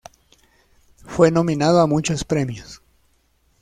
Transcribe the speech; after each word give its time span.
Fue 1.05 1.29
nominado 1.29 1.79
a 1.79 1.85
muchos 1.85 2.23
premios. 2.23 2.81